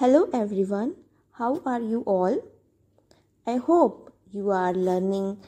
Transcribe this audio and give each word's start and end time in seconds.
Hello 0.00 0.28
everyone, 0.32 0.94
how 1.32 1.60
are 1.66 1.80
you 1.80 2.02
all? 2.06 2.40
I 3.44 3.56
hope 3.56 4.12
you 4.30 4.50
are 4.50 4.72
learning 4.72 5.38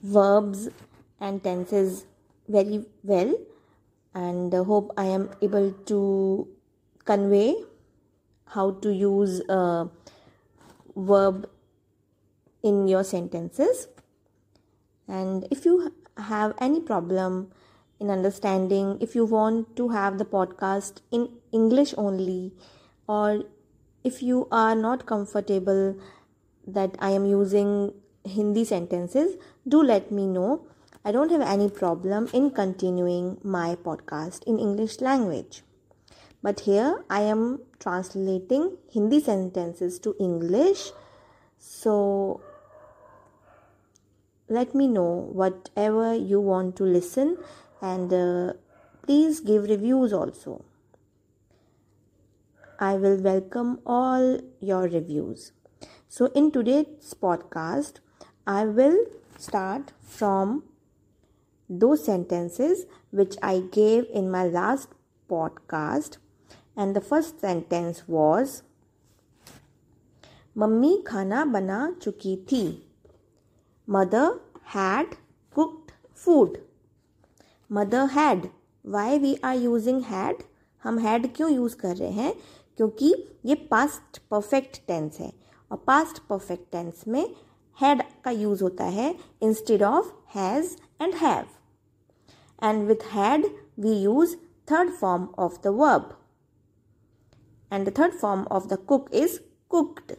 verbs 0.00 0.68
and 1.18 1.42
tenses 1.42 2.06
very 2.46 2.86
well 3.02 3.34
and 4.14 4.54
hope 4.54 4.92
I 4.96 5.06
am 5.06 5.30
able 5.42 5.72
to 5.86 6.46
convey 7.04 7.56
how 8.46 8.70
to 8.86 8.94
use 8.94 9.40
a 9.48 9.88
verb 10.94 11.50
in 12.62 12.86
your 12.86 13.02
sentences. 13.02 13.88
And 15.08 15.44
if 15.50 15.64
you 15.64 15.92
have 16.16 16.54
any 16.58 16.80
problem 16.80 17.50
in 17.98 18.10
understanding, 18.10 18.96
if 19.00 19.16
you 19.16 19.24
want 19.24 19.74
to 19.74 19.88
have 19.88 20.18
the 20.18 20.24
podcast 20.24 21.00
in 21.10 21.30
English 21.50 21.94
only, 21.98 22.52
or 23.08 23.44
if 24.04 24.22
you 24.22 24.46
are 24.52 24.74
not 24.74 25.06
comfortable 25.06 25.96
that 26.66 26.96
I 26.98 27.10
am 27.10 27.24
using 27.24 27.94
Hindi 28.24 28.64
sentences, 28.64 29.36
do 29.66 29.82
let 29.82 30.12
me 30.12 30.26
know. 30.26 30.66
I 31.04 31.12
don't 31.12 31.30
have 31.30 31.40
any 31.40 31.70
problem 31.70 32.28
in 32.32 32.50
continuing 32.50 33.38
my 33.42 33.76
podcast 33.76 34.44
in 34.44 34.58
English 34.58 35.00
language. 35.00 35.62
But 36.42 36.60
here 36.60 37.04
I 37.08 37.22
am 37.22 37.60
translating 37.80 38.76
Hindi 38.92 39.20
sentences 39.20 39.98
to 40.00 40.14
English. 40.20 40.90
So 41.58 42.42
let 44.48 44.74
me 44.74 44.86
know 44.86 45.28
whatever 45.32 46.14
you 46.14 46.40
want 46.40 46.76
to 46.76 46.84
listen 46.84 47.38
and 47.80 48.12
uh, 48.12 48.52
please 49.02 49.40
give 49.40 49.64
reviews 49.64 50.12
also. 50.12 50.64
I 52.80 52.94
will 52.94 53.16
welcome 53.20 53.80
all 53.84 54.38
your 54.60 54.82
reviews. 54.82 55.50
So, 56.08 56.26
in 56.26 56.52
today's 56.52 57.12
podcast, 57.20 57.94
I 58.46 58.66
will 58.66 59.04
start 59.36 59.90
from 60.00 60.62
those 61.68 62.04
sentences 62.04 62.86
which 63.10 63.34
I 63.42 63.64
gave 63.72 64.06
in 64.12 64.30
my 64.30 64.44
last 64.44 64.90
podcast. 65.28 66.18
And 66.76 66.94
the 66.94 67.00
first 67.00 67.40
sentence 67.40 68.06
was 68.06 68.62
Mummy 70.54 71.02
khana 71.02 71.46
bana 71.52 71.94
chuki 71.98 72.46
thi. 72.46 72.84
Mother 73.88 74.38
had 74.76 75.16
cooked 75.52 75.94
food. 76.14 76.60
Mother 77.68 78.06
had. 78.06 78.50
Why 78.82 79.16
we 79.16 79.36
are 79.42 79.56
using 79.56 80.02
had? 80.02 80.44
हम 80.84 80.98
had 80.98 81.34
क्यों 81.36 81.50
use 81.50 81.76
कर 81.76 81.96
रहे 81.96 82.10
हैं? 82.10 82.34
क्योंकि 82.76 83.14
ये 83.44 83.54
past 83.70 84.18
perfect 84.30 84.80
tense 84.86 85.18
है। 85.20 85.32
और 85.70 85.84
past 85.86 86.18
perfect 86.18 86.70
tense 86.72 87.04
में 87.08 87.34
हैड 87.78 88.02
का 88.24 88.30
यूज़ 88.30 88.62
होता 88.62 88.84
है 88.84 89.14
instead 89.42 89.82
of 89.82 90.12
has 90.34 90.76
and 91.02 91.14
have 91.14 91.44
and 92.62 92.86
with 92.88 93.04
had 93.12 93.46
we 93.78 94.00
use 94.02 94.36
third 94.70 94.92
form 94.92 95.28
of 95.38 95.60
the 95.64 95.66
verb 95.66 96.16
and 97.72 97.88
the 97.88 97.98
third 97.98 98.18
form 98.18 98.46
of 98.52 98.66
the 98.66 98.78
cook 98.88 99.10
is 99.14 99.38
cooked 99.70 100.12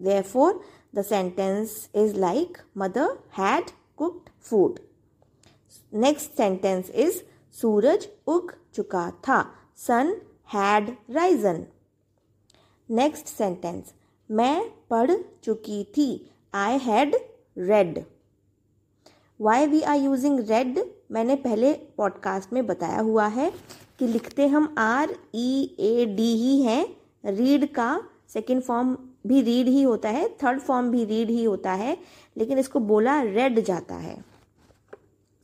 therefore, 0.00 0.60
the 0.92 1.02
sentence 1.02 1.88
is 1.94 2.14
like 2.14 2.60
mother 2.74 3.18
had 3.30 3.72
cooked 3.96 4.30
food. 4.40 4.80
Next 5.92 6.36
sentence 6.36 6.90
is 6.90 7.22
सूरज 7.54 8.06
उग 8.28 8.52
चुका 8.74 9.10
था 9.26 9.38
sun 9.78 10.06
had 10.54 10.86
risen. 11.16 11.60
Next 12.90 13.26
sentence 13.26 13.94
मैं 14.30 14.70
पढ़ 14.90 15.10
चुकी 15.42 15.84
थी। 15.84 16.30
I 16.54 16.78
had 16.78 17.16
read 17.58 18.04
why 19.40 19.66
we 19.66 19.82
are 19.82 19.96
using 19.96 20.40
read 20.40 20.78
मैंने 21.10 21.36
पहले 21.36 21.72
पॉडकास्ट 21.72 22.52
में 22.52 22.66
बताया 22.66 23.00
हुआ 23.00 23.26
है 23.26 23.52
कि 23.98 24.06
लिखते 24.06 24.46
हम 24.46 24.74
आर 24.78 25.16
ई 25.34 25.76
ए 25.80 26.06
डी 26.06 26.34
ही 26.36 26.62
हैं। 26.62 26.96
रीड 27.24 27.74
का 27.74 28.02
सेकेंड 28.28 28.62
फॉर्म 28.62 28.98
भी 29.26 29.42
रीड 29.42 29.66
ही 29.66 29.82
होता 29.82 30.08
है। 30.08 30.28
थर्ड 30.28 30.60
फॉर्म 30.60 30.90
भी 30.90 31.04
रीड 31.04 31.30
ही 31.30 31.44
होता 31.44 31.72
है। 31.72 31.98
लेकिन 32.36 32.58
इसको 32.58 32.80
बोला 32.80 33.22
रेड 33.22 33.60
जाता 33.60 33.94
है। 33.94 34.24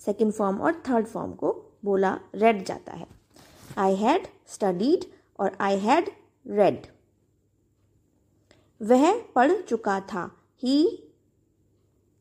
सेकेंड 0.00 0.32
फॉर्म 0.32 0.60
और 0.60 0.82
थर्ड 0.88 1.06
फॉर्म 1.06 1.32
को 1.32 1.64
बोला 1.84 2.20
रेड 2.34 2.64
जाता 2.64 2.92
है। 2.92 3.21
आई 3.78 3.94
हैड 3.96 4.26
स्टडीड 4.46 5.04
और 5.40 5.56
आई 5.60 5.78
हैड 5.78 6.10
रेड 6.46 6.86
वह 8.80 9.20
पढ़ 9.34 9.52
चुका 9.60 9.98
था. 10.00 10.30
ही 10.62 11.08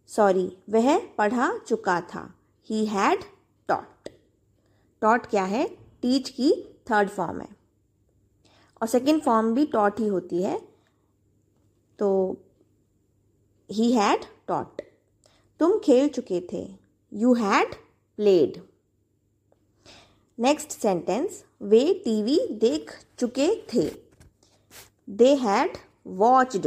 सॉरी 0.09 0.45
वह 0.69 0.97
पढ़ा 1.17 1.51
चुका 1.57 1.99
था. 2.01 2.23
ही 2.69 2.85
हैड 2.85 3.23
टॉट 3.69 4.09
टॉट 5.01 5.25
क्या 5.25 5.43
है? 5.43 5.67
टीच 6.01 6.29
की 6.29 6.51
थर्ड 6.91 7.09
फॉर्म 7.09 7.41
है. 7.41 7.49
और 8.81 8.87
सेकेंड 8.87 9.21
फॉर्म 9.21 9.53
भी 9.53 9.65
टॉट 9.65 9.99
ही 9.99 10.07
होती 10.07 10.41
है. 10.43 10.59
तो 11.99 12.37
ही 13.69 13.91
हैड 13.91 14.25
टॉट 14.47 14.81
तुम 15.59 15.77
खेल 15.79 16.09
चुके 16.09 16.41
थे. 16.53 16.67
You 17.11 17.33
had 17.33 17.75
played 18.19 18.61
next 20.41 20.71
sentence 20.71 21.43
way 21.61 21.81
TV 22.05 22.37
देख 22.51 22.91
चुके 23.19 23.49
थे। 23.73 23.83
दे 25.09 25.33
हैड 25.35 25.77
watched 26.21 26.65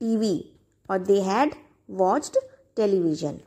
TV 0.00 0.30
और 0.90 0.98
they 0.98 1.20
had 1.22 1.54
watched 2.00 2.38
television 2.76 3.40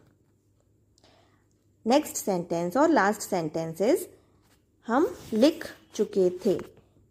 next 1.85 2.15
sentence 2.15 2.77
और 2.77 2.89
लास्ट 2.89 3.21
सेंटेंस 3.21 3.81
इज़ 3.81 4.05
हम 4.87 5.07
लिख 5.33 5.65
चुके 5.95 6.29
थे। 6.45 6.57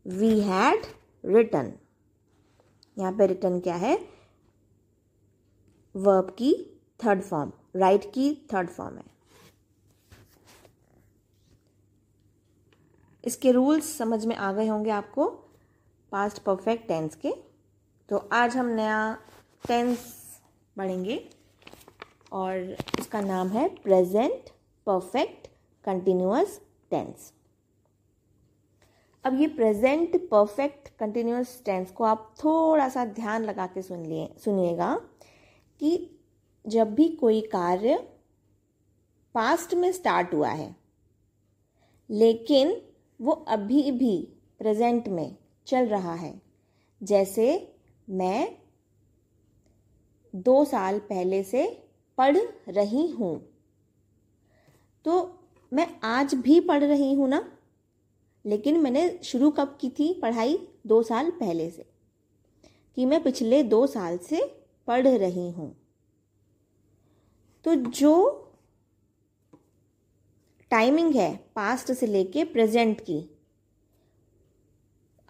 वी 0.07 0.41
हैड 0.41 0.87
रिटन 1.25 1.73
यहाँ 2.97 3.13
पे 3.13 3.27
रिटन 3.27 3.61
क्या 3.61 3.77
है? 3.77 3.99
वर्ब 5.95 6.31
की 6.39 6.55
थर्ड 7.05 7.23
फॉर्म 7.23 7.53
राइट 7.77 8.05
की 8.15 8.35
थर्ड 8.53 8.69
फॉर्म 8.69 8.97
है। 8.97 9.10
इसके 13.25 13.53
रूल्स 13.53 13.97
समझ 13.99 14.25
में 14.27 14.35
आ 14.37 14.53
गए 14.53 14.67
होंगे 14.67 14.91
आपको 14.91 15.27
पास्ट 16.13 16.39
परफेक्ट 16.39 16.87
टेंस 16.89 17.15
के। 17.15 17.33
तो 18.09 18.17
आज 18.33 18.57
हम 18.57 18.67
नया 18.67 19.19
टेंस 19.65 19.99
पढ़ेंगे 20.77 21.23
और 22.33 22.77
इसका 22.99 23.21
नाम 23.21 23.49
है 23.49 23.69
प्रेजेंट 23.75 24.51
परफेक्ट 24.87 25.47
कंटिन्यूस 25.85 26.61
टेंस 26.91 27.33
अब 29.25 29.41
ये 29.41 29.47
प्रेजेंट 29.47 30.17
परफेक्ट 30.29 30.89
कंटिन्यूस 30.99 31.61
टेंस 31.65 31.91
को 31.91 32.05
आप 32.05 32.35
थोड़ा 32.39 32.89
सा 32.89 33.05
ध्यान 33.05 33.45
लगा 33.45 33.67
के 33.67 33.83
सुन 33.83 34.05
लिए, 34.07 34.29
सुनिएगा 34.39 34.95
कि 35.81 36.21
जब 36.65 36.95
भी 36.95 37.09
कोई 37.09 37.41
कार्य 37.41 37.97
पास्ट 39.35 39.75
में 39.75 39.91
स्टार्ट 39.93 40.35
हुआ 40.35 40.49
है, 40.49 40.75
लेकिन 42.11 42.81
वो 43.21 43.33
अभी 43.33 43.91
भी 43.91 44.29
प्रेजेंट 44.59 45.09
में 45.09 45.37
चल 45.67 45.87
रहा 45.87 46.15
है। 46.15 46.43
जैसे 47.03 47.75
मैं 48.11 48.59
दो 50.37 50.65
साल 50.65 50.99
पहले 50.99 51.43
से 51.43 51.89
पढ़ 52.19 52.37
रही 52.69 53.11
हूँ। 53.11 53.51
तो 55.05 55.39
मैं 55.73 56.01
आज 56.05 56.35
भी 56.35 56.61
पढ़ 56.61 56.85
रही 56.85 57.15
हूँ 57.15 57.29
ना? 57.29 57.59
लेकिन 58.47 58.81
मैंने 58.81 59.21
शुरू 59.25 59.51
कब 59.51 59.79
की 59.81 59.91
थी 59.91 60.15
पढ़ाई? 60.15 60.69
दो 60.87 61.03
साल 61.03 61.31
पहले 61.31 61.71
से। 61.71 61.87
कि 62.97 63.07
मैं 63.07 63.23
पिछले 63.23 63.63
दो 63.63 63.87
साल 63.87 64.19
से 64.19 64.65
पढ़ 64.87 65.09
रही 65.09 65.51
हूँ। 65.51 65.77
तो 67.65 67.75
जो 67.75 68.40
टाइमिंग 70.71 71.15
है 71.15 71.35
पास्ट 71.57 71.93
से 71.93 72.07
लेके 72.07 72.45
प्रेजेंट 72.47 73.01
की। 73.01 73.19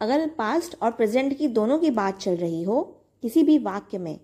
अगर 0.01 0.27
पास्ट 0.29 0.77
और 0.83 0.91
प्रेजेंट 0.91 1.37
की 1.39 1.49
दोनों 1.49 1.79
की 1.79 1.91
बात 1.91 2.19
चल 2.19 2.37
रही 2.37 2.63
हो, 2.63 2.83
किसी 3.23 3.43
भी 3.43 3.59
वाक्य 3.59 3.99
में 3.99 4.19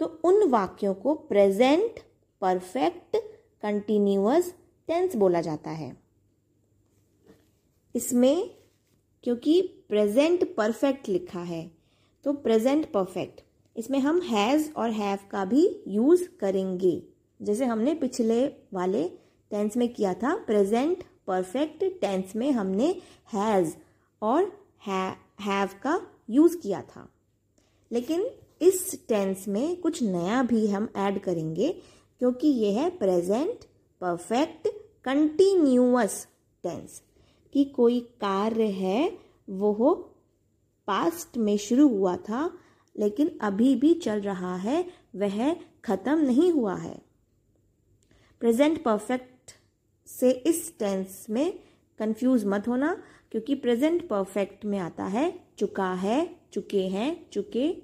तो 0.00 0.06
उन 0.24 0.48
वाक्यों 0.50 0.94
को 0.94 1.14
प्रेजेंट, 1.14 1.98
परफेक्ट, 2.42 3.16
कंटिन्यूअस 3.62 4.52
टेंस 4.88 5.16
बोला 5.16 5.40
जाता 5.40 5.70
है। 5.70 5.96
इसमें, 7.94 8.50
क्योंकि 9.24 9.60
प्रेजेंट 9.88 10.44
परफेक्ट 10.56 11.08
लिखा 11.08 11.40
है 11.40 11.70
तो 12.24 12.32
प्रेजेंट 12.34 12.90
परफेक्ट, 12.92 13.40
इसमें 13.76 13.98
हम 13.98 14.20
हैज़ 14.22 14.70
और 14.72 14.90
हैव 14.92 15.18
का 15.30 15.44
भी 15.44 15.66
यूज़ 15.88 16.28
करेंगे। 16.40 17.02
जैसे 17.40 17.64
हमने 17.64 17.94
पिछले 17.94 18.44
वाले 18.72 19.04
टेंस 19.50 19.76
में 19.76 19.88
किया 19.94 20.14
था 20.14 20.34
प्रेजेंट 20.36 21.04
परफेक्ट 21.26 21.84
टेंस 22.00 22.36
में 22.36 22.50
हमने 22.52 22.88
हैज़ 23.32 23.74
और 24.22 24.52
हैव 24.86 25.68
का 25.82 26.00
यूज़ 26.30 26.56
किया 26.58 26.82
था। 26.82 27.08
लेकिन 27.92 28.26
इस 28.62 29.06
टेंस 29.08 29.48
में 29.48 29.76
कुछ 29.76 30.02
नया 30.02 30.42
भी 30.42 30.66
हम 30.66 30.88
ऐड 30.96 31.18
करेंगे, 31.20 31.72
क्योंकि 32.18 32.48
ये 32.48 32.72
है 32.72 32.88
प्रेजेंट 32.90 33.64
परफेक्ट 34.00 34.68
कंटिन्यूअस 35.04 36.26
टेंस 36.64 37.02
कि 37.54 37.64
कोई 37.64 38.00
कार्य 38.20 38.66
है, 38.66 39.18
वो 39.50 39.72
हो 39.72 39.94
पास्ट 40.88 41.36
में 41.36 41.56
शुरू 41.58 41.88
हुआ 41.88 42.16
था, 42.16 42.50
लेकिन 42.96 43.38
अभी 43.42 43.74
भी 43.74 43.92
चल 43.94 44.20
रहा 44.20 44.54
है, 44.56 44.84
वह 45.16 45.54
खत्म 45.84 46.18
नहीं 46.18 46.50
हुआ 46.52 46.74
है। 46.76 46.98
प्रेजेंट 48.40 48.82
परफेक्ट 48.82 49.33
से 50.06 50.30
इस 50.30 50.78
टेंस 50.78 51.26
में 51.30 51.58
कंफ्यूज 51.98 52.44
मत 52.44 52.68
होना, 52.68 53.02
क्योंकि 53.30 53.54
प्रेजेंट 53.54 54.08
परफेक्ट 54.08 54.64
में 54.64 54.78
आता 54.78 55.04
है, 55.04 55.40
चुका 55.58 55.92
है, 55.92 56.36
चुके 56.52 56.88
हैं, 56.88 57.30
चुके, 57.30 57.82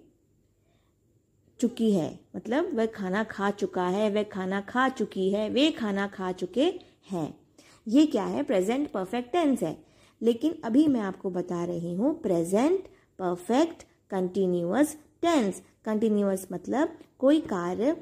चुकी 1.60 1.92
है। 1.92 2.20
मतलब 2.36 2.74
वह 2.74 2.86
खाना 2.86 3.24
खा 3.24 3.50
चुका 3.50 3.86
है, 3.86 4.10
वह 4.10 4.22
खाना 4.22 4.60
खा 4.60 4.88
चुकी 4.88 5.30
है, 5.30 5.50
वे 5.50 5.70
खाना 5.70 6.06
खा 6.06 6.32
चुके 6.32 6.80
हैं। 7.10 7.40
ये 7.88 8.06
क्या 8.06 8.24
है? 8.24 8.42
प्रेजेंट 8.42 8.90
परफेक्ट 8.90 9.32
टेंस 9.32 9.62
है। 9.62 9.84
लेकिन 10.22 10.54
अभी 10.64 10.86
मैं 10.86 11.00
आपको 11.00 11.30
बता 11.30 11.64
रही 11.64 11.94
हूँ 11.94 12.20
present 12.20 12.80
perfect 13.18 13.82
continuous 14.10 14.96
tense 15.22 15.62
continuous 15.84 16.48
मतलब 16.52 16.98
कोई 17.18 17.40
कार्य 17.40 17.96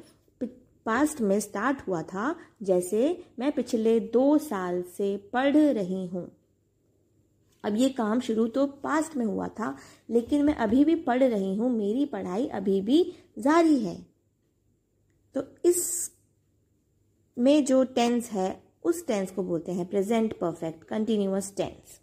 पास्ट 0.88 1.20
में 1.20 1.38
स्टार्ट 1.40 1.86
हुआ 1.88 2.02
था, 2.04 2.34
जैसे 2.62 3.24
मैं 3.38 3.52
पिछले 3.52 3.98
दो 4.02 4.38
साल 4.40 4.82
से 4.96 5.16
पढ़ 5.32 5.56
रही 5.56 6.06
हूँ। 6.06 6.30
अब 7.64 7.76
ये 7.76 7.88
काम 7.90 8.20
शुरू 8.20 8.46
तो 8.48 8.66
पास्ट 8.82 9.16
में 9.16 9.24
हुआ 9.26 9.48
था, 9.50 9.74
लेकिन 10.10 10.44
मैं 10.44 10.54
अभी 10.56 10.84
भी 10.84 10.94
पढ़ 10.96 11.22
रही 11.22 11.54
हूँ, 11.56 11.70
मेरी 11.70 12.04
पढ़ाई 12.06 12.46
अभी 12.48 12.80
भी 12.80 13.02
जारी 13.38 13.78
है। 13.78 13.96
तो 15.34 15.42
इस 15.64 16.10
में 17.36 17.64
जो 17.64 17.82
टेंस 17.86 18.30
है, 18.30 18.62
उस 18.84 19.06
टेंस 19.06 19.30
को 19.30 19.42
बोलते 19.42 19.72
हैं 19.72 19.86
प्रेजेंट 19.86 20.38
परफेक्ट, 20.38 20.84
कंटिन्यूअस 20.84 21.52
टेंस। 21.56 22.00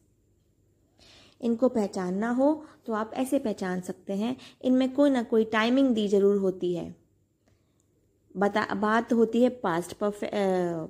इनको 1.42 1.70
पहचानना 1.70 2.30
हो 2.32 2.52
तो 2.86 2.94
आप 2.94 3.12
ऐसे 3.16 3.40
पहचान 3.40 3.82
सकते 3.82 4.14
हैं, 4.14 4.36
इनमें 4.62 4.94
कोई 4.94 5.10
ना 5.10 5.24
कोई 5.24 5.44
टाइमिंग 5.48 5.94
दी 5.96 6.08
ज़रूर 6.08 6.38
होती 6.38 6.74
है। 6.76 7.05
बता, 8.38 8.74
बात 8.76 9.14
होती 9.14 9.44
है 9.44 9.50
पास्ट 9.50 9.94
परफे 9.94 10.30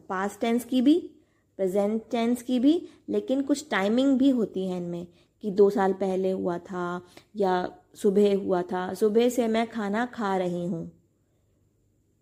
पास्ट 0.10 0.42
टेंस 0.42 0.66
की 0.66 0.82
भी 0.82 1.12
प्रेजेंट 1.58 2.02
टेंस 2.12 2.42
की 2.42 2.60
भी, 2.60 2.90
लेकिन 3.10 3.42
कुछ 3.42 3.70
टाइमिंग 3.70 4.18
भी 4.18 4.30
होती 4.30 4.68
है 4.68 4.78
इनमें, 4.78 5.08
कि 5.42 5.52
दो 5.52 5.70
साल 5.70 5.94
पहले 5.94 6.32
हुआ 6.32 6.58
था, 6.58 7.02
या 7.36 7.78
सुबह 7.96 8.36
हुआ 8.38 8.62
था। 8.62 8.94
सुबह 8.94 9.30
से 9.30 9.48
मैं 9.48 9.70
खाना 9.70 10.06
खा 10.06 10.38
रही 10.38 10.66
हूँ। 10.66 10.92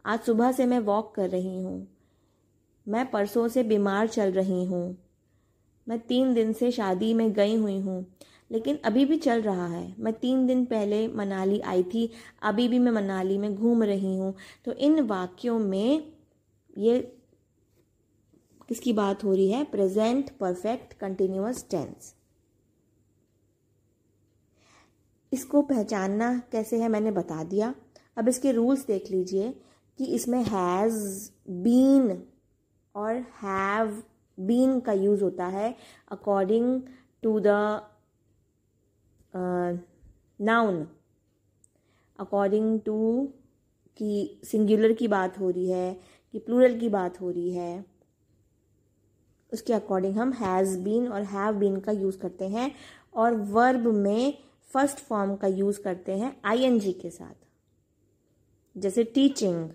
आज 0.05 0.19
सुबह 0.19 0.51
से 0.51 0.65
मैं 0.65 0.79
वॉक 0.79 1.15
कर 1.15 1.29
रही 1.29 1.63
हूँ। 1.63 1.87
मैं 2.87 3.11
परसों 3.11 3.47
से 3.47 3.63
बीमार 3.63 4.07
चल 4.07 4.31
रही 4.31 4.65
हूँ। 4.65 4.97
मैं 5.87 5.99
तीन 5.99 6.33
दिन 6.33 6.53
से 6.53 6.71
शादी 6.71 7.13
में 7.13 7.33
गई 7.33 7.55
हुई 7.55 7.79
हूँ। 7.79 8.05
लेकिन 8.53 8.77
अभी 8.85 9.05
भी 9.05 9.17
चल 9.17 9.41
रहा 9.41 9.67
है। 9.67 9.95
मैं 9.99 10.13
तीन 10.13 10.45
दिन 10.47 10.63
पहले 10.65 11.07
मनाली 11.07 11.59
आई 11.61 11.83
थी, 11.83 12.09
अभी 12.41 12.67
भी 12.67 12.79
मैं 12.79 12.91
मनाली 12.91 13.37
में 13.37 13.53
घूम 13.55 13.83
रही 13.83 14.15
हूँ। 14.17 14.33
तो 14.65 14.73
इन 14.73 14.99
वाक्यों 15.01 15.59
में 15.59 16.11
ये 16.77 16.99
किसकी 18.69 18.93
बात 18.93 19.23
हो 19.23 19.33
रही 19.33 19.49
है? 19.51 19.63
प्रेजेंट 19.63 20.29
परफेक्ट 20.39 20.93
कंटिन्यूस 20.93 21.65
टेंस 21.71 22.13
इसको 25.31 25.61
पहचानना 25.61 26.37
कैसे 26.51 26.77
है 26.79 26.87
मैंने 26.89 27.11
बता 27.11 27.43
दिया। 27.43 27.73
अब 28.17 28.27
इसके 28.27 28.51
रूल्स 28.51 28.85
देख 28.87 29.09
लीजिए 29.11 29.49
कि 29.99 30.05
इसमें 30.05 30.43
हैज़ 30.43 30.97
बीन 31.49 32.21
और 32.95 33.15
हैव 33.41 34.01
बीन 34.37 34.79
का 34.79 34.93
यूज़ 34.93 35.23
होता 35.23 35.45
है 35.47 35.73
according 36.11 36.81
to 37.23 37.39
the 37.39 37.47
noun 39.33 40.85
according 42.19 42.79
to 42.81 43.27
कि 43.99 44.39
सिंगुलर 44.45 44.93
की 44.93 45.07
बात 45.07 45.39
हो 45.39 45.49
रही 45.49 45.69
है, 45.69 45.93
कि 46.33 46.39
प्लूरल 46.39 46.79
की 46.79 46.89
बात 46.89 47.19
हो 47.21 47.29
रही 47.31 47.51
है, 47.53 47.85
उसके 49.51 49.73
अकॉर्डिंग 49.73 50.17
हम 50.17 50.31
हैज़ 50.33 50.77
बीन 50.79 51.07
और 51.07 51.23
हैव 51.23 51.55
बीन 51.55 51.79
का 51.79 51.91
यूज़ 51.91 52.17
करते 52.17 52.47
हैं 52.47 52.71
और 53.13 53.35
वर्ब 53.51 53.87
में 53.87 54.33
फ़र्स्ट 54.71 54.99
फॉर्म 54.99 55.35
का 55.35 55.47
यूज़ 55.47 55.81
करते 55.81 56.17
हैं 56.17 56.35
आईएनजी 56.45 56.91
के 56.93 57.09
साथ। 57.09 57.35
जैसे 58.75 59.03
टीचिंग 59.05 59.69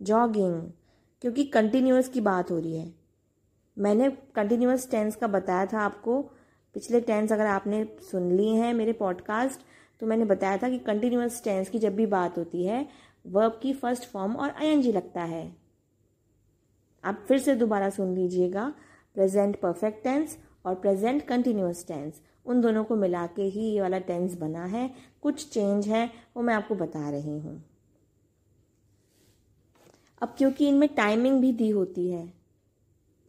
जॉगिंग 0.00 0.60
क्योंकि 1.22 1.44
कंटिन्यूस 1.44 2.08
की 2.08 2.20
बात 2.20 2.50
हो 2.50 2.58
रही 2.58 2.76
है। 2.76 2.92
मैंने 3.76 4.10
कंटिन्यूस 4.34 4.90
टेंस 4.90 5.16
का 5.16 5.26
बताया 5.28 5.66
था 5.66 5.80
आपको 5.80 6.22
पिछले 6.74 7.00
टेंस 7.00 7.32
अगर 7.32 7.46
आपने 7.46 7.84
सुन 8.10 8.30
लिए 8.32 8.54
हैं 8.54 8.74
मेरे 8.74 8.92
पॉडकास्ट 8.92 9.60
तो 10.00 10.06
मैंने 10.06 10.24
बताया 10.24 10.56
था 10.56 10.68
कि 10.68 10.78
कंटिन्यूस 10.78 11.42
टेंस 11.44 11.68
की 11.68 11.78
जब 11.78 11.94
भी 11.96 12.06
बात 12.06 12.38
होती 12.38 12.64
है 12.66 12.86
वर्ब 13.26 13.58
की 13.62 13.72
फ़र्स्ट 13.72 14.04
फॉर्म 14.04 14.36
और 14.36 14.50
आईएनजी 14.50 14.92
लगता 14.92 15.22
है। 15.22 15.56
आप 17.04 17.24
फिर 17.28 17.38
से 17.38 17.54
दोबारा 17.54 17.90
सुन 17.90 18.14
लीजिएगा। 18.14 18.72
प्रेजेंट 19.14 19.60
परफेक्ट 19.60 20.02
टेंस 20.04 20.38
और 20.66 20.74
प्रेजेंट 20.74 21.22
कंटिन्यूस 21.22 21.86
टेंस 21.86 22.20
उन 22.46 22.60
दोनों 22.60 22.84
को 22.84 22.96
मिला 22.96 23.26
के 23.26 23.42
ही 23.42 23.60
ये 23.60 23.80
वाला 23.80 23.98
टेंस 23.98 24.34
बना 24.38 24.64
है। 24.64 24.90
कुछ 25.22 25.48
चेंज 25.48 25.88
है, 25.88 26.10
वो 26.36 26.42
मैं 26.42 26.54
आपको 26.54 26.74
बता 26.74 27.10
रही 27.10 27.38
हूँ। 27.38 27.62
अब 30.22 30.34
क्योंकि 30.38 30.68
इनमें 30.68 30.88
टाइमिंग 30.94 31.40
भी 31.40 31.52
दी 31.52 31.70
होती 31.70 32.10
है 32.10 32.32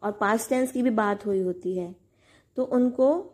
और 0.03 0.12
पास्ट 0.12 0.50
टेंस 0.50 0.71
की 0.71 0.83
भी 0.83 0.89
बात 0.89 1.25
हुई 1.25 1.42
होती 1.42 1.77
है 1.77 1.95
तो 2.57 2.63
उनको 2.63 3.31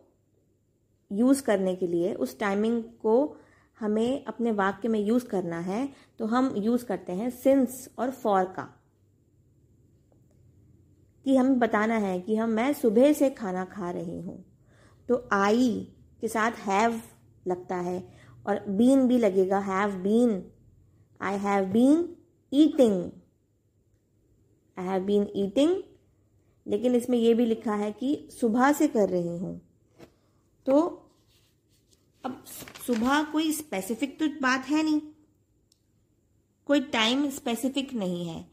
यूज़ 1.11 1.41
करने 1.43 1.75
के 1.75 1.87
लिए, 1.87 2.13
उस 2.13 2.37
टाइमिंग 2.39 2.83
को 3.01 3.37
हमें 3.77 4.25
अपने 4.25 4.51
वाक्य 4.53 4.87
में 4.87 4.99
यूज़ 4.99 5.25
करना 5.25 5.59
है 5.61 5.87
तो 6.19 6.25
हम 6.25 6.53
यूज़ 6.57 6.85
करते 6.85 7.13
हैं 7.13 7.29
सिंस 7.29 7.87
और 7.99 8.11
फॉर 8.13 8.43
का। 8.55 8.67
कि 11.25 11.35
हमें 11.35 11.59
बताना 11.59 11.97
है 11.97 12.19
कि 12.19 12.35
हम, 12.35 12.49
मैं 12.49 12.71
सुबह 12.73 13.11
से 13.13 13.29
खाना 13.31 13.63
खा 13.65 13.89
रही 13.91 14.19
हूँ 14.19 14.43
तो 15.09 15.27
आई 15.33 15.69
के 16.21 16.27
साथ 16.27 16.51
हैव 16.59 17.01
लगता 17.45 17.75
है, 17.77 18.03
और 18.47 18.63
बीन 18.69 19.07
भी 19.07 19.17
लगेगा 19.17 19.59
have 19.61 19.95
been 20.01 20.41
I 21.21 21.37
have 21.39 21.65
been 21.65 22.07
eating 22.51 23.03
I 24.77 24.85
have 24.85 25.03
been 25.03 25.27
eating 25.35 25.75
लेकिन 26.65 26.95
इसमें 26.95 27.17
यह 27.17 27.35
भी 27.35 27.45
लिखा 27.45 27.75
है 27.75 27.91
कि 27.91 28.27
सुबह 28.31 28.71
से 28.73 28.87
कर 28.87 29.09
रही 29.09 29.37
हूँ 29.37 29.59
तो 30.71 30.79
अब 32.25 32.43
सुबह 32.87 33.23
कोई 33.23 33.51
स्पेसिफिक 33.51 34.19
तो 34.19 34.27
बात 34.27 34.65
है 34.65 34.83
नहीं। 34.83 35.01
कोई 36.65 36.79
टाइम 36.79 37.29
स्पेसिफिक 37.29 37.93
नहीं 37.93 38.27
है। 38.27 38.51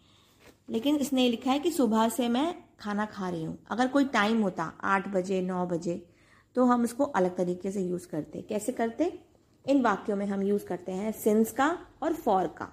लेकिन 0.70 0.96
इसने 0.96 1.28
लिखा 1.28 1.50
है 1.50 1.58
कि 1.58 1.70
सुबह 1.70 2.08
से 2.08 2.28
मैं 2.28 2.64
खाना 2.80 3.06
खा 3.06 3.28
रही 3.28 3.44
हूँ। 3.44 3.58
अगर 3.70 3.88
कोई 3.88 4.04
टाइम 4.04 4.42
होता, 4.42 4.64
आठ 4.80 5.08
बजे, 5.08 5.42
नौ 5.42 5.66
बजे 5.66 6.06
तो 6.54 6.64
हम 6.64 6.84
इसको 6.84 7.04
अलग 7.04 7.36
तरीके 7.36 7.70
से 7.70 7.82
यूज़ 7.82 8.08
करते। 8.08 8.42
कैसे 8.42 8.72
करते? 8.72 9.18
इन 9.68 9.82
वाक्यों 9.82 10.16
में 10.16 10.26
हम 10.26 10.42
यूज़ 10.42 10.64
करते 10.64 10.92
हैं 10.92 11.12
सिंस 11.12 11.52
का 11.52 11.86
और 12.02 12.14
फॉर 12.14 12.46
का। 12.46 12.72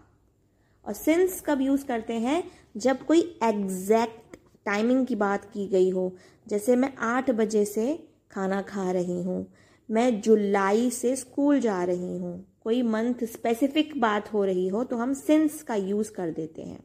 और 0.86 0.94
सिंस 0.94 1.42
कब 1.42 1.62
यूज़ 1.62 1.86
करते 1.86 2.14
हैं? 2.14 2.52
जब 2.78 3.06
कोई 3.06 3.40
एग्जैक्ट 3.44 4.38
टाइमिंग 4.66 5.08
की 5.08 5.16
बात 5.16 5.46
की 5.46 5.68
गई 5.68 5.90
हो। 5.90 6.16
जैसे 6.48 6.75
मैं 6.75 6.98
आठ 6.98 7.32
बजे 7.32 7.66
से 7.66 8.15
खाना 8.32 8.62
खा 8.62 8.91
रही 8.91 9.24
हूँ। 9.24 9.53
मैं 9.89 10.22
जुलाई 10.22 10.89
से 10.89 11.15
स्कूल 11.15 11.60
जा 11.60 11.84
रही 11.84 12.17
हूँ। 12.17 12.46
कोई 12.63 12.82
मंथ 12.82 13.13
स्पेसिफिक 13.24 14.01
बात 14.01 14.34
हो 14.34 14.46
रही 14.46 14.67
हो 14.67 14.84
तो 14.84 14.98
हम 14.98 15.13
सिंस 15.13 15.63
का 15.63 15.75
यूज़ 15.75 16.12
कर 16.12 16.32
देते 16.32 16.62
हैं। 16.62 16.84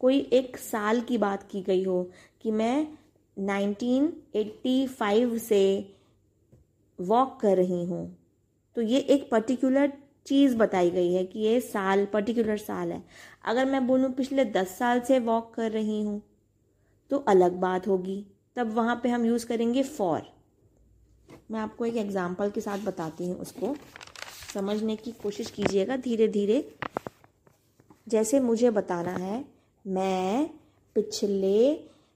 कोई 0.00 0.30
एक 0.32 0.56
साल 0.56 1.00
की 1.00 1.18
बात 1.18 1.48
की 1.50 1.62
गई 1.62 1.84
हो 1.84 2.10
कि 2.42 2.50
मैं 2.50 2.88
1985 3.36 5.38
से 5.38 5.94
वॉक 6.98 7.40
कर 7.40 7.56
रही 7.56 7.84
हूँ। 7.84 8.18
तो 8.76 8.82
ये 8.82 8.98
एक 8.98 9.30
पर्टिकुलर 9.30 9.92
चीज़ 10.26 10.56
बताई 10.56 10.90
गई 10.90 11.12
है 11.12 11.24
कि 11.24 11.38
ये 11.38 11.60
साल 11.60 12.06
पर्टिकुलर 12.06 12.56
साल 12.56 12.92
है। 12.92 13.04
अगर 13.44 13.64
मैं 13.64 13.86
बोलूँ 13.86 14.12
पिछले 14.12 14.44
दस 14.44 14.78
साल 14.78 15.00
से 15.00 15.18
वॉक 15.18 15.54
कर 15.54 15.70
रही 15.70 16.02
हूँ 16.02 16.22
तो 17.10 17.18
अलग 17.18 17.52
बात 17.52 17.88
होगी। 17.88 18.26
तब 18.56 18.74
वहाँ 18.74 19.00
पे 19.02 19.08
हम 19.08 19.24
यूज़ 19.24 19.46
करेंगे 19.46 19.82
फॉर 19.82 20.39
मैं 21.50 21.60
आपको 21.60 21.84
एक 21.86 21.96
एग्ज़ाम्पल 21.96 22.50
के 22.50 22.60
साथ 22.60 22.78
बताती 22.78 23.26
हूँ 23.28 23.38
उसको। 23.38 23.74
समझने 24.54 24.96
की 24.96 25.12
कोशिश 25.12 25.50
कीजिएगा 25.50 25.96
धीरे 25.96 26.28
धीरे 26.28 26.76
जैसे 28.08 28.40
मुझे 28.40 28.70
बताना 28.70 29.10
है, 29.12 29.44
मैं 29.84 30.50
पिछले 30.96 31.74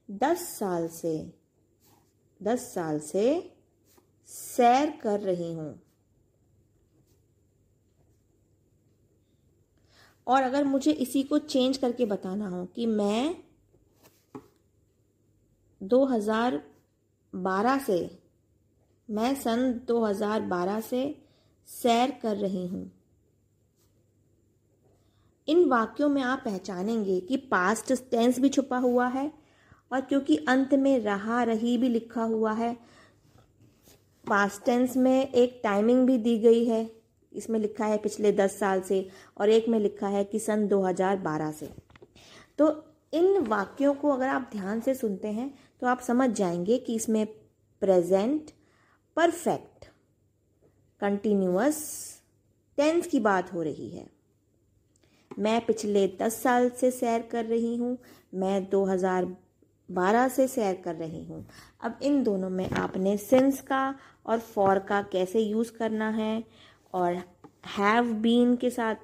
दस 0.08 0.46
साल 0.58 0.88
से, 0.88 1.32
दस 2.40 2.60
साल 2.74 2.98
से 3.00 3.52
सैर 4.28 4.90
कर 5.02 5.20
रही 5.20 5.52
हूँ। 5.52 5.80
और 10.26 10.42
अगर 10.42 10.64
मुझे 10.64 10.92
इसी 10.92 11.22
को 11.22 11.38
चेंज 11.38 11.76
करके 11.76 12.04
बताना 12.06 12.48
हो 12.48 12.64
कि 12.66 12.86
मैं 12.86 13.34
2012 15.80 17.78
से 17.78 18.23
मैं 19.08 19.34
सन 19.34 19.72
2012 19.88 20.80
से 20.80 21.02
सैर 21.68 22.10
कर 22.22 22.36
रही 22.36 22.66
हूँ। 22.66 22.90
इन 25.48 25.64
वाक्यों 25.64 26.08
में 26.08 26.22
आप 26.22 26.42
पहचानेंगे 26.44 27.20
कि 27.20 27.36
पास्ट 27.36 27.92
टेंस 28.10 28.38
भी 28.38 28.48
छुपा 28.48 28.78
हुआ 28.78 29.08
है 29.08 29.32
और 29.92 30.00
क्योंकि 30.00 30.36
अंत 30.48 30.74
में 30.74 30.98
रहा 31.00 31.42
रही 31.42 31.76
भी 31.78 31.88
लिखा 31.88 32.22
हुआ 32.22 32.52
है 32.52 32.76
पास्ट 34.24 34.64
टेंस 34.64 34.96
में 34.96 35.30
एक 35.32 35.60
टाइमिंग 35.64 36.06
भी 36.06 36.18
दी 36.18 36.38
गई 36.38 36.64
है। 36.64 36.90
इसमें 37.32 37.58
लिखा 37.60 37.86
है 37.86 37.98
पिछले 37.98 38.32
दस 38.32 38.58
साल 38.58 38.80
से 38.80 39.08
और 39.38 39.50
एक 39.50 39.68
में 39.68 39.78
लिखा 39.80 40.08
है 40.08 40.24
कि 40.24 40.38
सन 40.38 40.66
2012 40.68 41.52
से। 41.52 41.70
तो 42.58 42.84
इन 43.12 43.38
वाक्यों 43.38 43.94
को 43.94 44.10
अगर 44.10 44.28
आप 44.28 44.48
ध्यान 44.52 44.80
से 44.80 44.94
सुनते 44.94 45.28
हैं 45.28 45.52
तो 45.80 45.86
आप 45.86 46.00
समझ 46.00 46.30
जाएँगे 46.30 46.78
कि 46.78 46.94
इसमें 46.94 47.26
प्रेजेंट 47.82 48.50
परफेक्ट, 49.16 49.84
कंटिन्यूअस 51.00 51.78
टेंस 52.78 53.06
की 53.06 53.20
बात 53.20 53.52
हो 53.52 53.62
रही 53.62 53.88
है। 53.90 54.06
मैं 55.30 55.60
पिछले 55.66 56.06
दस 56.20 56.42
साल 56.42 56.68
से 56.70 56.90
सैर 56.90 57.22
कर 57.32 57.44
रही 57.44 57.74
हूँ, 57.76 57.96
मैं 58.34 58.68
दो 58.70 58.84
हज़ार 58.84 59.24
बारह 59.88 60.28
से 60.28 60.46
सैर 60.48 60.80
कर 60.84 60.94
रही 60.94 61.24
हूँ। 61.24 61.44
अब 61.80 61.98
इन 62.02 62.22
दोनों 62.22 62.50
में 62.50 62.68
आपने 62.70 63.16
सिंस 63.18 63.60
का 63.62 63.94
और 64.26 64.38
फॉर 64.40 64.78
का 64.80 65.00
कैसे 65.12 65.40
यूज़ 65.40 65.72
करना 65.72 66.08
है 66.10 66.42
और 66.94 67.22
हैव 67.68 68.12
बीन 68.22 68.54
के 68.56 68.70
साथ 68.70 68.94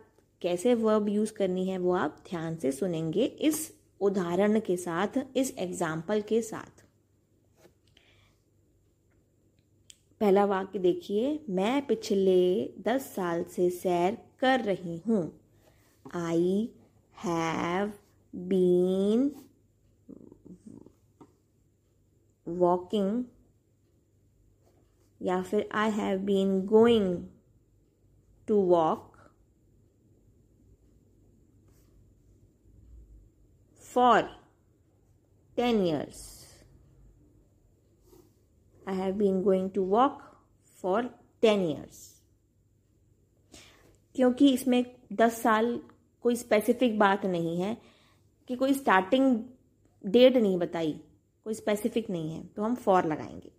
कैसे 0.42 0.74
वर्ब 0.74 1.08
यूज़ 1.08 1.32
करनी 1.32 1.68
है, 1.68 1.78
वो 1.78 1.92
आप 1.94 2.16
ध्यान 2.30 2.56
से 2.56 2.72
सुनेंगे 2.72 3.24
इस 3.24 3.72
उदाहरण 4.00 4.60
के 4.60 4.76
साथ, 4.76 5.18
इस 5.36 5.54
एग्ज़ाम्पल 5.58 6.20
के 6.20 6.40
साथ। 6.42 6.84
पहला 10.20 10.44
वाक्य 10.44 10.78
देखिए, 10.78 11.38
मैं 11.48 11.86
पिछले 11.86 12.40
दस 12.86 13.04
साल 13.14 13.42
से 13.54 13.68
सैर 13.70 14.16
कर 14.40 14.60
रही 14.60 14.96
हूँ। 15.06 15.22
आई 16.16 16.68
हैव 17.14 17.92
बीन 18.34 19.30
वॉकिंग 22.46 23.24
या 25.20 25.40
फिर 25.42 25.68
I 25.74 25.90
have 25.90 26.18
been 26.24 26.60
going 26.66 27.16
to 28.48 28.60
walk 28.66 29.16
for 33.84 34.22
ten 35.56 35.86
years 35.86 36.39
I 38.90 38.96
have 38.96 39.14
been 39.14 39.42
going 39.42 39.70
to 39.70 39.84
walk 39.84 40.22
for 40.82 41.10
ten 41.42 41.60
years 41.62 42.22
क्योंकि 44.14 44.52
इसमें 44.54 44.84
दस 45.12 45.42
साल 45.42 45.80
कोई 46.22 46.36
स्पेसिफिक 46.36 46.98
बात 46.98 47.26
नहीं 47.26 47.60
है 47.60 47.76
कि 48.48 48.56
कोई 48.56 48.74
स्टार्टिंग 48.74 49.44
डेट 50.06 50.36
नहीं 50.36 50.58
बताई, 50.58 51.00
कोई 51.44 51.54
स्पेसिफिक 51.54 52.10
नहीं 52.10 52.32
है 52.32 52.46
तो 52.46 52.62
हम 52.62 52.74
फॉर 52.74 53.04
लगाएँगे। 53.04 53.52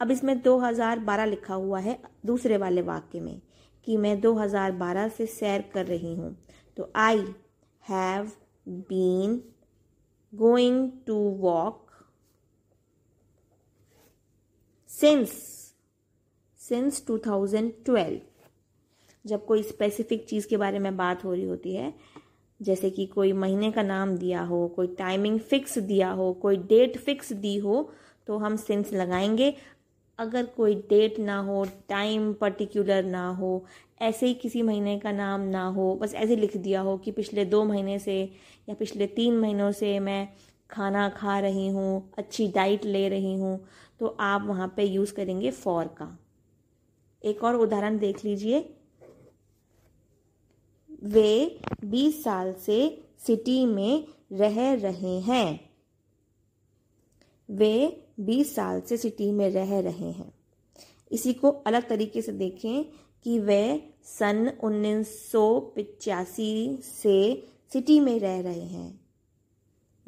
अब 0.00 0.10
इसमें 0.10 0.42
2012 0.42 1.26
लिखा 1.26 1.54
हुआ 1.54 1.80
है 1.80 1.98
दूसरे 2.26 2.56
वाले 2.56 2.82
वाक्य 2.82 3.20
में 3.20 3.40
कि 3.84 3.96
मैं 3.96 4.20
2012 4.20 5.08
से 5.08 5.26
सैर 5.26 5.70
कर 5.74 5.86
रही 5.86 6.14
हूँ 6.14 6.36
तो 6.76 6.92
I 6.96 7.24
have 7.88 8.32
been 8.68 9.42
going 10.34 10.92
to 11.06 11.14
walk 11.14 11.89
since 14.90 15.30
since 16.60 17.02
2012 17.10 18.18
जब 19.24 19.44
कोई 19.46 19.62
स्पेसिफिक 19.62 20.24
चीज़ 20.28 20.48
के 20.48 20.56
बारे 20.56 20.78
में 20.78 20.96
बात 20.96 21.24
हो 21.24 21.32
रही 21.32 21.44
होती 21.44 21.74
है, 21.74 21.94
जैसे 22.62 22.90
कि 22.90 23.06
कोई 23.06 23.32
महीने 23.32 23.70
का 23.70 23.82
नाम 23.82 24.16
दिया 24.16 24.42
हो, 24.42 24.68
कोई 24.68 24.86
टाइमिंग 24.86 25.38
फिक्स 25.40 25.78
दिया 25.78 26.10
हो, 26.10 26.32
कोई 26.32 26.56
डेट 26.56 26.96
फिक्स 26.96 27.32
दी 27.32 27.56
हो 27.58 27.90
तो 28.26 28.38
हम 28.38 28.56
सिंस 28.56 28.92
लगाएँगे। 28.92 29.54
अगर 30.18 30.46
कोई 30.46 30.74
डेट 30.74 31.18
ना 31.18 31.38
हो 31.38 31.64
टाइम 31.88 32.32
पर्टिकुलर 32.32 33.04
ना 33.04 33.28
हो, 33.28 33.64
ऐसे 34.00 34.26
ही 34.26 34.34
किसी 34.34 34.62
महीने 34.62 34.98
का 34.98 35.12
नाम 35.12 35.40
ना 35.40 35.66
हो, 35.66 35.94
बस 35.94 36.14
ऐसे 36.14 36.36
लिख 36.36 36.56
दिया 36.56 36.80
हो 36.80 36.96
कि 36.98 37.10
पिछले 37.10 37.44
दो 37.44 37.64
महीने 37.64 37.98
से 37.98 38.22
या 38.68 38.74
पिछले 38.74 39.06
तीन 39.06 39.38
महीनों 39.38 39.72
से 39.72 39.98
मैं 40.00 40.28
खाना 40.70 41.08
खा 41.08 41.38
रही 41.40 41.68
हूँ, 41.68 42.10
अच्छी 42.18 42.48
डाइट 42.48 42.84
ले 42.84 43.08
रही 43.08 43.34
हूँ 43.34 43.60
तो 44.00 44.06
आप 44.20 44.42
वहाँ 44.42 44.74
पे 44.76 44.84
यूज़ 44.84 45.14
करेंगे 45.14 45.50
फॉर 45.50 45.84
का। 45.84 46.18
एक 47.24 47.44
और 47.44 47.54
उदाहरण 47.54 47.98
देख 47.98 48.24
लीजिए। 48.24 48.74
वे 51.02 51.60
20 51.84 52.24
साल 52.24 52.52
से 52.52 53.08
सिटी 53.18 53.66
में 53.66 54.06
रह 54.32 54.74
रहे 54.74 55.20
हैं। 55.20 55.70
वे 57.50 58.06
20 58.20 58.54
साल 58.54 58.80
से 58.80 58.96
सिटी 58.96 59.32
में 59.32 59.50
रह 59.50 59.80
रहे 59.80 60.10
हैं। 60.10 60.34
इसी 61.12 61.32
को 61.32 61.50
अलग 61.50 61.88
तरीके 61.88 62.22
से 62.22 62.32
देखें 62.32 62.84
कि 63.24 63.38
वे 63.38 63.94
सन 64.04 64.58
उन्नीस 64.64 65.32
से 66.82 67.46
सिटी 67.72 68.00
में 68.00 68.20
रह 68.20 68.40
रहे 68.40 68.66
हैं। 68.66 69.00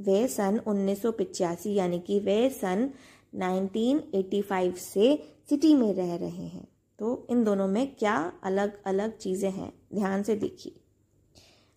वे 0.01 0.29
सन 0.29 0.59
उन्नीस 0.67 1.67
यानी 1.67 1.99
कि 1.99 2.21
वे 2.21 2.51
सन 2.51 2.91
1985 3.35 4.77
से 4.77 5.29
सिटी 5.49 5.75
में 5.75 5.95
रह 5.95 6.17
रहे 6.17 6.47
हैं। 6.47 6.69
तो 6.99 7.27
इन 7.31 7.45
दोनों 7.45 7.69
में 7.69 7.95
क्या 7.95 8.33
अलग 8.43 8.83
अलग 8.83 9.19
चीज़ें 9.19 9.51
हैं? 9.51 9.73
ध्यान 9.95 10.23
से 10.23 10.37
देखिए। 10.37 10.81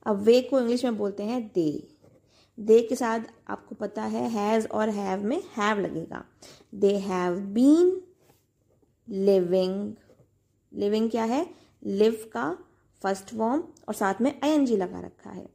अब 0.06 0.16
वे 0.16 0.42
को 0.42 0.60
इंग्लिश 0.60 0.84
में 0.84 0.98
बोलते 0.98 1.24
हैं 1.24 1.52
दे 1.56 1.88
दे 2.60 2.82
के 2.82 2.96
साथ 2.96 3.20
आपको 3.48 3.76
पता 3.76 4.04
है 4.04 4.30
हैज़ 4.30 4.68
और 4.68 4.90
हैव 4.90 5.24
में 5.24 5.44
हैव 5.58 5.80
लगेगा। 5.80 6.26
They 6.76 6.98
have 6.98 7.40
been 7.40 8.02
living 9.10 9.94
living 10.74 11.12
क्या 11.12 11.24
है? 11.24 11.50
लिव 11.84 12.30
का 12.34 12.58
फ़र्स्ट 13.04 13.36
फॉर्म 13.36 13.64
और 13.88 13.94
साथ 13.94 14.14
में 14.22 14.40
आई 14.44 14.50
एन 14.50 14.66
जी 14.66 14.78
लगा 14.78 15.00
रखा 15.00 15.30
है। 15.30 15.50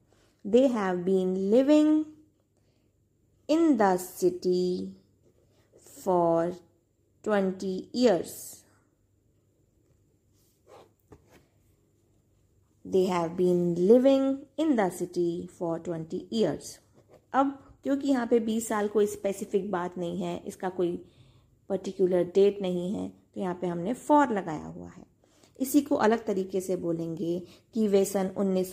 They 0.47 0.67
have 0.67 0.97
been 0.97 1.37
living 1.37 2.05
in 3.51 3.77
the 3.77 3.97
city 3.97 4.97
for 6.05 6.55
twenty 7.25 7.75
years 7.95 8.33
they 12.85 13.05
have 13.07 13.29
been 13.37 13.75
living 13.77 14.37
in 14.59 14.75
the 14.77 14.91
city 14.93 15.47
for 15.59 15.79
twenty 15.81 16.27
years 16.33 16.79
अब, 17.33 17.59
क्योंकि 17.83 18.09
यहाँ 18.09 18.27
पे 18.27 18.39
बीस 18.41 18.69
साल 18.69 18.89
कोई 18.89 19.07
स्पेसिफिक 19.07 19.71
बात 19.71 19.99
नहीं 19.99 20.23
है, 20.23 20.37
इसका 20.47 20.69
कोई 20.71 20.97
पर्टिकुलर 21.71 22.25
डेट 22.35 22.61
नहीं 22.63 22.93
है 22.93 23.09
तो 23.09 23.41
यहाँ 23.41 23.55
पे 23.61 23.67
हमने 23.67 23.93
फॉर 23.95 24.33
लगाया 24.33 24.65
हुआ 24.67 24.89
है। 24.89 25.05
इसी 25.59 25.81
को 25.81 25.95
अलग 25.97 26.25
तरीके 26.27 26.61
से 26.61 26.77
बोलेंगे 26.79 27.39
कि 27.75 27.87
वे 27.89 28.05
सन 28.05 28.31
उन्नीस 28.37 28.73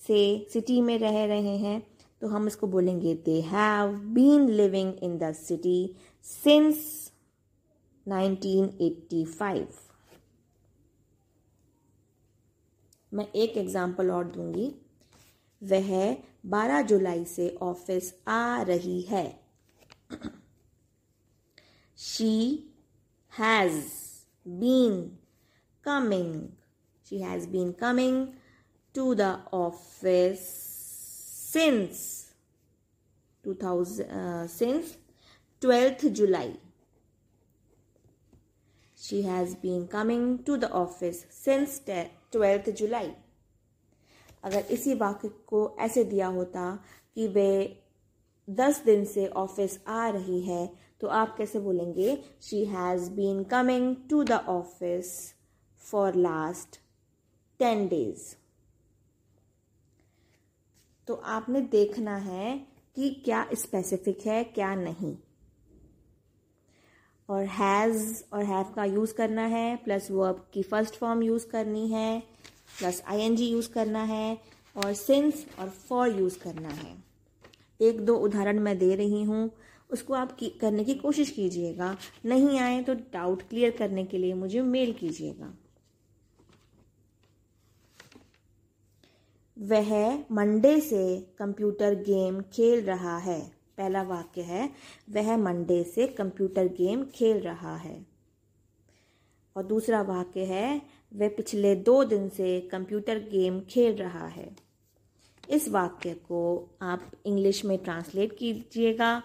से 0.00 0.46
सिटी 0.52 0.80
में 0.80 0.98
रह 0.98 1.24
रहे 1.24 1.56
हैं। 1.58 1.80
तो 2.22 2.28
हम 2.28 2.46
इसको 2.46 2.66
बोलेंगे 2.66 3.14
they 3.14 3.40
have 3.40 3.92
been 4.14 4.48
living 4.48 4.92
in 5.02 5.18
the 5.18 5.32
city 5.32 5.94
since 6.24 6.76
1985 8.06 9.64
मैं 13.12 13.26
एक 13.32 13.56
एग्ज़ाम्पल 13.56 14.10
और 14.10 14.24
दूँगी। 14.24 14.74
वह 15.62 15.90
12 16.46 16.82
जुलाई 16.82 17.24
से 17.24 17.48
ऑफ़िस 17.62 18.14
आ 18.28 18.62
रही 18.62 19.00
है। 19.00 19.26
She 21.98 22.34
has 23.32 23.82
been 24.48 25.00
coming 25.84 26.48
she 27.06 27.18
has 27.18 27.48
been 27.48 27.72
coming 27.72 28.26
to 28.94 29.14
the 29.14 29.22
office 29.52 30.71
since 31.52 32.28
2000 33.46 34.48
since 34.48 34.96
twelfth 35.60 36.06
July 36.06 36.54
She 38.96 39.22
has 39.22 39.54
been 39.54 39.88
coming 39.88 40.44
to 40.44 40.56
the 40.56 40.70
office 40.72 41.26
since 41.44 41.80
twelfth 42.32 42.70
July 42.70 43.10
अगर 44.44 44.60
इसी 44.70 44.94
वाक्य 44.94 45.28
को 45.28 45.76
ऐसे 45.80 46.04
दिया 46.04 46.26
होता 46.26 46.84
कि 47.14 47.28
वे 47.28 47.82
दस 48.50 48.84
दिन 48.84 49.04
से 49.04 49.26
ऑफ़िस 49.26 49.84
आ 49.88 50.08
रही 50.08 50.40
है 50.40 50.74
तो 51.00 51.06
आप 51.08 51.36
कैसे 51.38 51.58
बोलेंगे? 51.58 52.24
She 52.40 52.64
has 52.64 53.10
been 53.10 53.44
coming 53.44 53.96
to 54.10 54.24
the 54.24 54.32
office 54.32 55.34
for 55.78 56.14
last 56.14 56.80
ten 57.58 57.88
days 57.88 58.41
तो 61.08 61.14
आपने 61.14 61.60
देखना 61.60 62.16
है 62.16 62.56
कि 62.96 63.10
क्या 63.24 63.46
स्पेसिफिक 63.54 64.26
है 64.26 64.42
क्या 64.44 64.74
नहीं। 64.74 65.16
और 67.28 67.44
हैज़ 67.44 68.22
और 68.32 68.44
हैव 68.44 68.72
का 68.76 68.84
यूज़ 68.84 69.14
करना 69.14 69.42
है 69.46 69.76
प्लस 69.76 70.10
वर्ब 70.10 70.44
की 70.54 70.62
फ़र्स्ट 70.62 70.94
फॉर्म 70.94 71.22
यूज़ 71.22 71.46
करनी 71.46 71.86
है 71.88 72.20
प्लस 72.78 73.02
आईएनजी 73.06 73.46
यूज़ 73.46 73.70
करना 73.70 74.02
है 74.04 74.38
और 74.76 74.92
सिंस 74.92 75.46
और 75.58 75.68
फॉर 75.68 76.18
यूज़ 76.18 76.38
करना 76.38 76.68
है। 76.68 76.94
एक 77.80 78.00
दो 78.00 78.16
उदाहरण 78.16 78.58
मैं 78.58 78.78
दे 78.78 78.94
रही 78.94 79.22
हूँ 79.22 79.50
उसको 79.90 80.14
आप 80.14 80.32
की, 80.32 80.48
करने 80.60 80.84
की 80.84 80.94
कोशिश 80.94 81.30
कीजिएगा। 81.30 81.96
नहीं 82.26 82.58
आए 82.58 82.82
तो 82.82 82.94
डाउट 82.94 83.42
क्लियर 83.42 83.70
करने 83.70 84.04
के 84.04 84.18
लिए 84.18 84.34
मुझे 84.34 84.62
मेल 84.62 84.92
कीजिएगा। 84.92 85.52
वह 89.58 90.18
मंडे 90.18 90.80
से 90.80 91.20
कंप्यूटर 91.38 91.94
गेम 91.94 92.40
खेल 92.40 92.84
रहा 92.84 93.18
है। 93.18 93.52
पहला 93.78 94.02
वाक्य 94.02 94.42
है, 94.42 94.70
वह 95.10 95.36
मंडे 95.36 95.84
से 95.84 96.06
कंप्यूटर 96.06 96.68
गेम 96.68 97.04
खेल 97.04 97.40
रहा 97.40 97.76
है। 97.76 98.06
और 99.56 99.62
दूसरा 99.62 100.02
वाक्य 100.02 100.44
है, 100.44 100.82
वह 101.14 101.28
पिछले 101.28 101.76
दो 101.76 102.04
दिन 102.04 102.28
से 102.28 102.60
कंप्यूटर 102.60 103.18
गेम 103.18 103.60
खेल 103.60 103.96
रहा 103.96 104.26
है। 104.26 104.56
इस 105.50 105.68
वाक्य 105.68 106.14
को 106.14 106.70
आप 106.82 107.10
इंग्लिश 107.26 107.64
में 107.64 107.78
ट्रांसलेट 107.78 108.38
कीजिएगा 108.38 109.22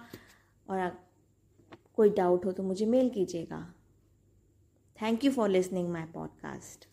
और 0.69 0.91
कोई 1.95 2.09
डाउट 2.09 2.45
हो 2.45 2.51
तो 2.51 2.63
मुझे 2.63 2.85
मेल 2.85 3.09
कीजिएगा। 3.09 3.73
Thank 5.01 5.23
you 5.23 5.31
for 5.31 5.49
listening 5.49 5.89
my 5.89 6.03
podcast 6.03 6.85